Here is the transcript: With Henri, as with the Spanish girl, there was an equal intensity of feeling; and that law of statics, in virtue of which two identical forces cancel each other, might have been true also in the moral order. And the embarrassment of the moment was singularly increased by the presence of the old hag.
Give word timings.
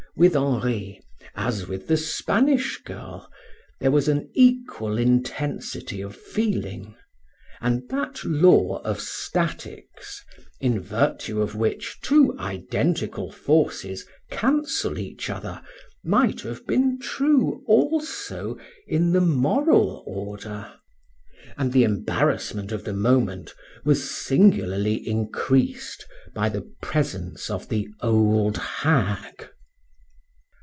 With 0.13 0.35
Henri, 0.35 1.01
as 1.35 1.67
with 1.67 1.87
the 1.87 1.95
Spanish 1.95 2.77
girl, 2.83 3.31
there 3.79 3.89
was 3.91 4.09
an 4.09 4.29
equal 4.33 4.97
intensity 4.97 6.01
of 6.01 6.17
feeling; 6.17 6.95
and 7.61 7.87
that 7.89 8.23
law 8.25 8.81
of 8.83 8.99
statics, 8.99 10.21
in 10.59 10.81
virtue 10.81 11.41
of 11.41 11.55
which 11.55 11.97
two 12.01 12.35
identical 12.37 13.31
forces 13.31 14.05
cancel 14.29 14.97
each 14.99 15.29
other, 15.29 15.61
might 16.03 16.41
have 16.41 16.67
been 16.67 16.99
true 16.99 17.63
also 17.65 18.57
in 18.85 19.13
the 19.13 19.21
moral 19.21 20.03
order. 20.05 20.73
And 21.57 21.71
the 21.71 21.85
embarrassment 21.85 22.73
of 22.73 22.83
the 22.83 22.93
moment 22.93 23.55
was 23.85 24.11
singularly 24.11 25.07
increased 25.07 26.05
by 26.35 26.49
the 26.49 26.69
presence 26.81 27.49
of 27.49 27.69
the 27.69 27.87
old 28.01 28.57
hag. 28.57 29.47